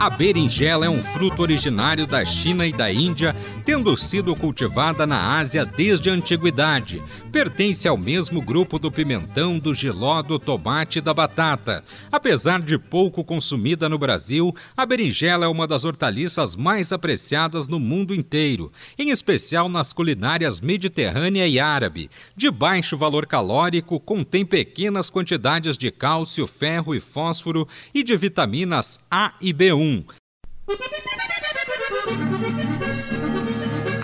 [0.00, 5.36] A berinjela é um fruto originário da China e da Índia, tendo sido cultivada na
[5.36, 7.02] Ásia desde a antiguidade.
[7.30, 11.84] Pertence ao mesmo grupo do pimentão, do giló, do tomate e da batata.
[12.10, 17.78] Apesar de pouco consumida no Brasil, a berinjela é uma das hortaliças mais apreciadas no
[17.78, 22.08] mundo inteiro, em especial nas culinárias mediterrânea e árabe.
[22.34, 28.98] De baixo valor calórico, contém pequenas quantidades de cálcio, ferro e fósforo e de vitaminas
[29.10, 30.04] A e B1 1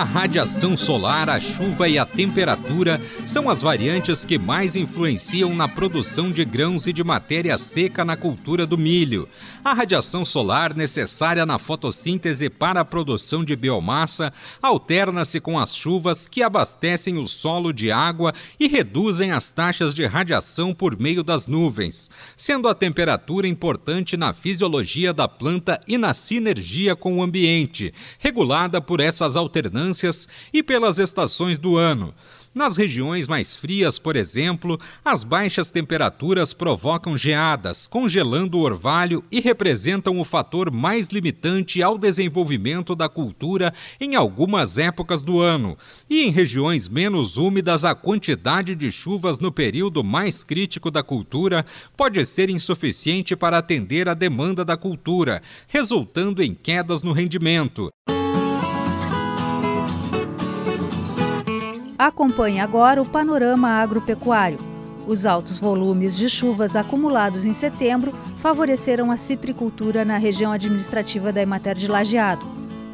[0.00, 5.68] a radiação solar, a chuva e a temperatura são as variantes que mais influenciam na
[5.68, 9.28] produção de grãos e de matéria seca na cultura do milho.
[9.62, 16.26] A radiação solar, necessária na fotossíntese para a produção de biomassa, alterna-se com as chuvas
[16.26, 21.46] que abastecem o solo de água e reduzem as taxas de radiação por meio das
[21.46, 27.92] nuvens, sendo a temperatura importante na fisiologia da planta e na sinergia com o ambiente,
[28.18, 29.89] regulada por essas alternâncias
[30.52, 32.14] e pelas estações do ano.
[32.52, 39.38] Nas regiões mais frias, por exemplo, as baixas temperaturas provocam geadas, congelando o orvalho e
[39.40, 45.78] representam o fator mais limitante ao desenvolvimento da cultura em algumas épocas do ano.
[46.08, 51.64] E em regiões menos úmidas, a quantidade de chuvas no período mais crítico da cultura
[51.96, 57.90] pode ser insuficiente para atender a demanda da cultura, resultando em quedas no rendimento.
[62.00, 64.58] Acompanhe agora o panorama agropecuário.
[65.06, 71.42] Os altos volumes de chuvas acumulados em setembro favoreceram a citricultura na região administrativa da
[71.42, 72.40] Emater de Lajeado.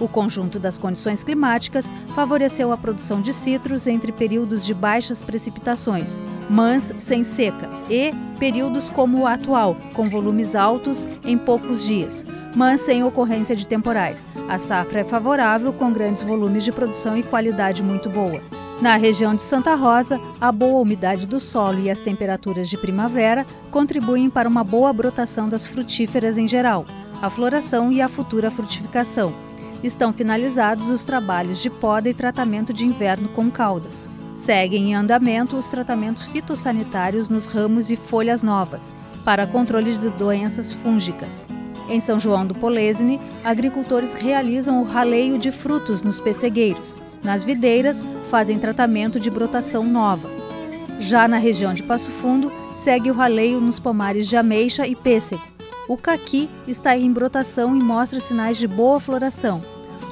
[0.00, 6.18] O conjunto das condições climáticas favoreceu a produção de citros entre períodos de baixas precipitações,
[6.50, 12.26] mãs sem seca, e períodos como o atual, com volumes altos em poucos dias,
[12.56, 14.26] mas sem ocorrência de temporais.
[14.48, 18.42] A safra é favorável, com grandes volumes de produção e qualidade muito boa.
[18.80, 23.46] Na região de Santa Rosa, a boa umidade do solo e as temperaturas de primavera
[23.70, 26.84] contribuem para uma boa brotação das frutíferas em geral,
[27.22, 29.32] a floração e a futura frutificação.
[29.82, 34.06] Estão finalizados os trabalhos de poda e tratamento de inverno com caudas.
[34.34, 38.92] Seguem em andamento os tratamentos fitossanitários nos ramos e folhas novas,
[39.24, 41.46] para controle de doenças fúngicas.
[41.88, 48.04] Em São João do Polesine, agricultores realizam o raleio de frutos nos pessegueiros, nas videiras,
[48.30, 50.30] fazem tratamento de brotação nova.
[51.00, 55.42] Já na região de Passo Fundo, segue o raleio nos pomares de ameixa e pêssego.
[55.88, 59.60] O caqui está em brotação e mostra sinais de boa floração.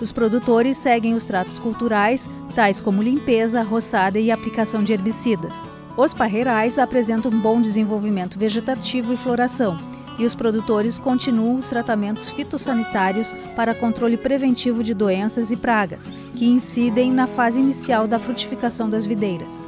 [0.01, 5.63] Os produtores seguem os tratos culturais, tais como limpeza, roçada e aplicação de herbicidas.
[5.97, 9.79] Os parreirais apresentam bom desenvolvimento vegetativo e floração
[10.19, 16.47] e os produtores continuam os tratamentos fitossanitários para controle preventivo de doenças e pragas, que
[16.47, 19.67] incidem na fase inicial da frutificação das videiras.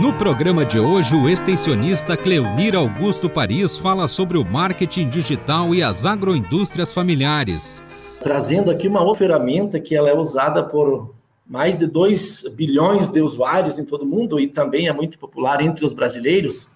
[0.00, 5.82] No programa de hoje, o extensionista Cleonir Augusto Paris fala sobre o marketing digital e
[5.82, 7.82] as agroindústrias familiares.
[8.20, 11.17] Trazendo aqui uma outra ferramenta que ela é usada por
[11.48, 15.62] mais de 2 bilhões de usuários em todo o mundo e também é muito popular
[15.62, 16.68] entre os brasileiros,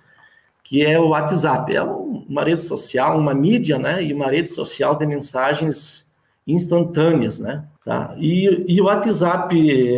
[0.65, 1.77] que é o WhatsApp.
[1.77, 4.03] É uma rede social, uma mídia, né?
[4.03, 6.06] E uma rede social de mensagens
[6.47, 7.65] instantâneas, né?
[7.84, 8.15] Tá?
[8.16, 9.55] E, e o WhatsApp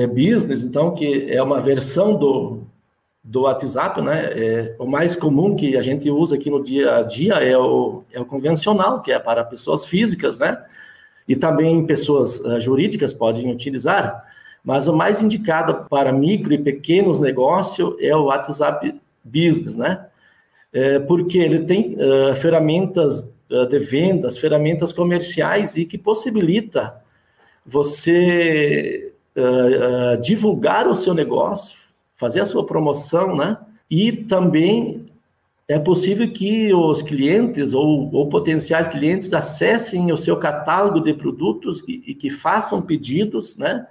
[0.09, 2.62] Business, então, que é uma versão do,
[3.23, 4.25] do WhatsApp, né?
[4.32, 8.03] É, o mais comum que a gente usa aqui no dia a dia é o,
[8.12, 10.61] é o convencional, que é para pessoas físicas, né?
[11.29, 14.34] E também pessoas uh, jurídicas podem utilizar.
[14.64, 20.06] Mas o mais indicado para micro e pequenos negócios é o WhatsApp Business, né?
[20.72, 26.96] É, porque ele tem uh, ferramentas uh, de vendas, ferramentas comerciais e que possibilita
[27.64, 31.78] você uh, divulgar o seu negócio,
[32.16, 33.58] fazer a sua promoção, né?
[33.90, 35.05] E também
[35.69, 41.84] é possível que os clientes ou, ou potenciais clientes acessem o seu catálogo de produtos
[41.87, 43.87] e, e que façam pedidos, né?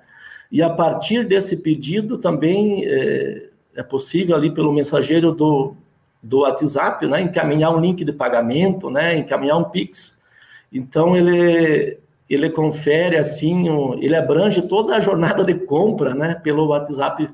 [0.54, 5.76] E a partir desse pedido também é, é possível ali pelo mensageiro do,
[6.22, 10.16] do WhatsApp, né, encaminhar um link de pagamento, né, encaminhar um Pix.
[10.72, 11.98] Então, ele,
[12.30, 17.28] ele confere, assim, um, ele abrange toda a jornada de compra, né, pelo WhatsApp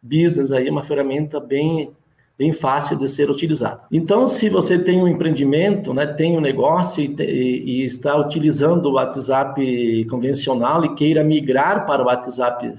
[0.00, 1.90] Business, aí, uma ferramenta bem,
[2.38, 3.80] bem fácil de ser utilizada.
[3.90, 8.92] Então, se você tem um empreendimento, né, tem um negócio e, e, está utilizando o
[8.92, 12.74] WhatsApp convencional e queira migrar para o WhatsApp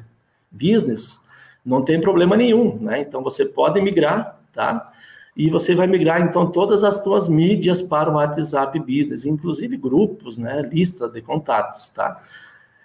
[0.51, 1.19] Business,
[1.65, 3.01] não tem problema nenhum, né?
[3.01, 4.91] Então, você pode migrar, tá?
[5.37, 10.35] e você vai migrar então todas as suas mídias para o WhatsApp Business, inclusive grupos,
[10.35, 12.23] né, lista de contatos, tá?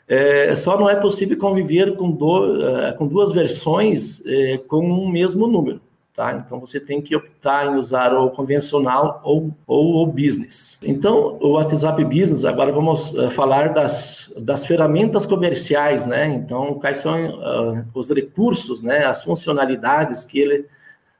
[0.06, 5.08] É, só não é possível conviver com, do, é, com duas versões é, com um
[5.08, 5.80] mesmo número,
[6.14, 6.32] tá?
[6.34, 10.78] Então você tem que optar em usar o convencional ou, ou o business.
[10.82, 16.28] Então o WhatsApp Business, agora vamos uh, falar das, das ferramentas comerciais, né?
[16.28, 19.04] Então quais são uh, os recursos, né?
[19.04, 20.66] As funcionalidades que ele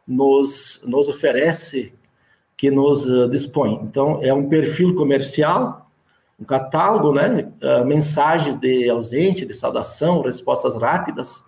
[0.07, 1.95] nos, nos oferece,
[2.57, 3.81] que nos uh, dispõe.
[3.83, 5.91] Então, é um perfil comercial,
[6.39, 7.49] um catálogo, né?
[7.87, 11.45] Mensagens de ausência, de saudação, respostas rápidas,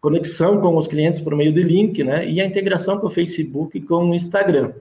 [0.00, 2.28] conexão com os clientes por meio de link, né?
[2.28, 4.72] E a integração com o Facebook e com o Instagram.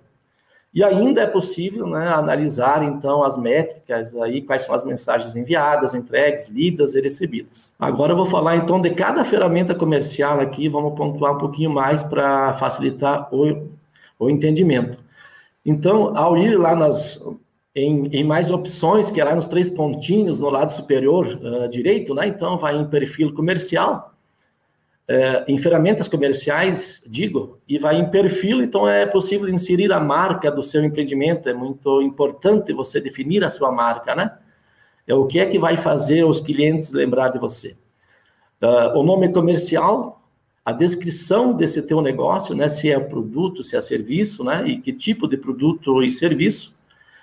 [0.76, 5.96] E ainda é possível né, analisar, então, as métricas, aí, quais são as mensagens enviadas,
[5.96, 7.72] entregues, lidas e recebidas.
[7.80, 12.04] Agora eu vou falar, então, de cada ferramenta comercial aqui, vamos pontuar um pouquinho mais
[12.04, 13.70] para facilitar o,
[14.20, 14.98] o entendimento.
[15.66, 17.24] Então, ao ir lá nas,
[17.74, 22.14] em, em, mais opções, que é lá nos três pontinhos no lado superior uh, direito,
[22.14, 22.28] né?
[22.28, 24.14] Então, vai em perfil comercial,
[25.08, 30.52] é, em ferramentas comerciais, digo, e vai em perfil, então é possível inserir a marca
[30.52, 31.48] do seu empreendimento.
[31.48, 34.36] É muito importante você definir a sua marca, né?
[35.08, 37.76] É o que é que vai fazer os clientes lembrar de você.
[38.60, 40.24] Uh, o nome comercial,
[40.64, 42.68] a descrição desse teu negócio, né?
[42.68, 44.68] Se é produto, se é serviço, né?
[44.68, 46.74] E que tipo de produto e serviço,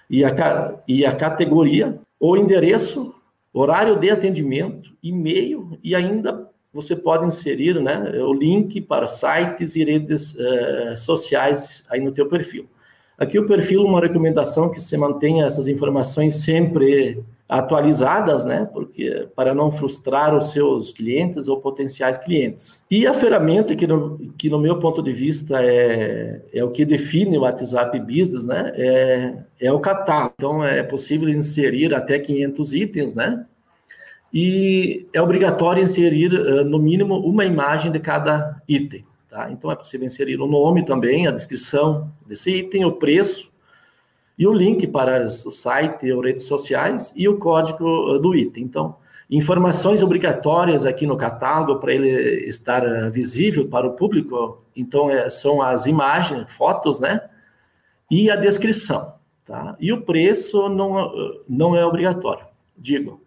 [0.09, 3.13] e a, e a categoria, o endereço,
[3.53, 9.85] horário de atendimento, e-mail e ainda você pode inserir né, o link para sites e
[9.85, 12.67] redes uh, sociais aí no teu perfil.
[13.19, 18.67] Aqui o perfil, uma recomendação que você mantenha essas informações sempre atualizadas, né?
[18.73, 22.83] Porque para não frustrar os seus clientes ou potenciais clientes.
[22.91, 26.85] E a ferramenta que no, que no meu ponto de vista é, é o que
[26.85, 28.73] define o WhatsApp Business, né?
[28.75, 30.33] É, é o catálogo.
[30.39, 33.45] Então é possível inserir até 500 itens, né?
[34.33, 39.05] E é obrigatório inserir uh, no mínimo uma imagem de cada item.
[39.29, 39.51] Tá?
[39.51, 43.51] Então é possível inserir o nome também, a descrição desse item, o preço
[44.39, 48.65] e o link para o site ou redes sociais e o código uh, do item.
[48.65, 48.97] Então,
[49.31, 54.65] informações obrigatórias aqui no catálogo para ele estar uh, visível para o público.
[54.75, 57.21] Então é, são as imagens, fotos, né?
[58.11, 59.15] E a descrição,
[59.45, 59.77] tá?
[59.79, 61.11] E o preço não,
[61.49, 62.45] não é obrigatório.
[62.77, 63.22] Digo,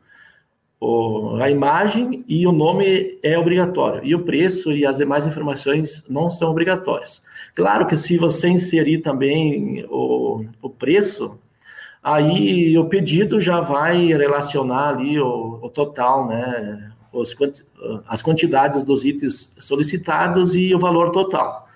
[0.79, 6.03] o, a imagem e o nome é obrigatório, e o preço e as demais informações
[6.09, 7.21] não são obrigatórios.
[7.53, 11.37] Claro que se você inserir também o, o preço,
[12.03, 16.91] aí o pedido já vai relacionar ali o, o total, né?
[17.11, 17.33] Os,
[18.07, 21.69] as quantidades dos itens solicitados e o valor total,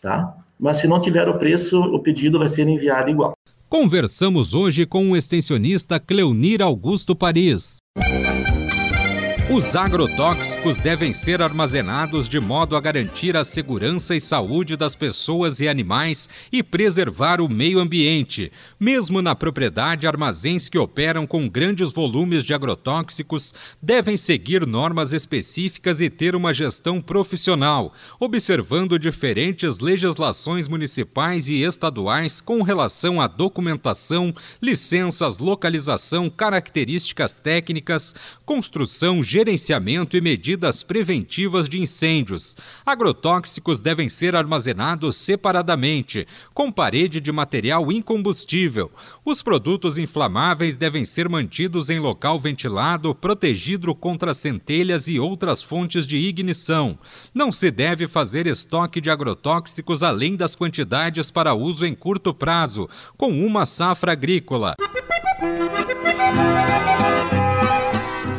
[0.00, 0.36] tá?
[0.58, 3.32] Mas se não tiver o preço, o pedido vai ser enviado igual.
[3.68, 7.77] Conversamos hoje com o extensionista Cleonir Augusto Paris.
[9.50, 15.58] Os agrotóxicos devem ser armazenados de modo a garantir a segurança e saúde das pessoas
[15.58, 18.52] e animais e preservar o meio ambiente.
[18.78, 26.02] Mesmo na propriedade, armazéns que operam com grandes volumes de agrotóxicos devem seguir normas específicas
[26.02, 34.30] e ter uma gestão profissional, observando diferentes legislações municipais e estaduais com relação à documentação,
[34.60, 38.14] licenças, localização, características técnicas,
[38.44, 42.56] construção, gerenciamento e medidas preventivas de incêndios.
[42.84, 48.90] Agrotóxicos devem ser armazenados separadamente, com parede de material incombustível.
[49.24, 56.04] Os produtos inflamáveis devem ser mantidos em local ventilado, protegido contra centelhas e outras fontes
[56.04, 56.98] de ignição.
[57.32, 62.88] Não se deve fazer estoque de agrotóxicos além das quantidades para uso em curto prazo,
[63.16, 64.74] com uma safra agrícola.